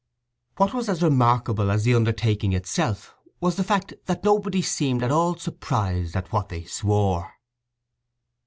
What 0.57 0.73
was 0.73 0.89
as 0.89 1.03
remarkable 1.03 1.69
as 1.69 1.83
the 1.83 1.93
undertaking 1.93 2.53
itself 2.53 3.13
was 3.39 3.55
the 3.55 3.63
fact 3.63 3.93
that 4.05 4.23
nobody 4.23 4.63
seemed 4.63 5.03
at 5.03 5.11
all 5.11 5.35
surprised 5.35 6.15
at 6.15 6.31
what 6.31 6.49
they 6.49 6.63
swore. 6.63 7.35